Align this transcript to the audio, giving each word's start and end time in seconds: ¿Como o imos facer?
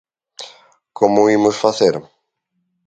¿Como 0.97 1.17
o 1.25 1.31
imos 1.37 1.59
facer? 1.63 1.95